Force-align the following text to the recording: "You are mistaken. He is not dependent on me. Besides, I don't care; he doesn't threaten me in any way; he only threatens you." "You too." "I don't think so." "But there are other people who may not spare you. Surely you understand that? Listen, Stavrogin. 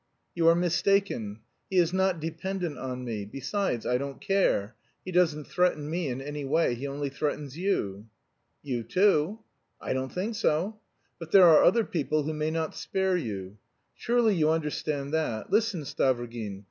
"You 0.33 0.47
are 0.47 0.55
mistaken. 0.55 1.41
He 1.69 1.77
is 1.77 1.93
not 1.93 2.19
dependent 2.19 2.75
on 2.79 3.03
me. 3.05 3.23
Besides, 3.23 3.85
I 3.85 3.99
don't 3.99 4.19
care; 4.19 4.75
he 5.05 5.11
doesn't 5.11 5.43
threaten 5.45 5.87
me 5.91 6.07
in 6.07 6.21
any 6.23 6.43
way; 6.43 6.73
he 6.73 6.87
only 6.87 7.09
threatens 7.09 7.55
you." 7.55 8.07
"You 8.63 8.81
too." 8.81 9.41
"I 9.79 9.93
don't 9.93 10.11
think 10.11 10.33
so." 10.33 10.79
"But 11.19 11.29
there 11.29 11.45
are 11.45 11.61
other 11.63 11.83
people 11.83 12.23
who 12.23 12.33
may 12.33 12.49
not 12.49 12.73
spare 12.73 13.15
you. 13.15 13.59
Surely 13.93 14.33
you 14.33 14.49
understand 14.49 15.13
that? 15.13 15.51
Listen, 15.51 15.81
Stavrogin. 15.81 16.59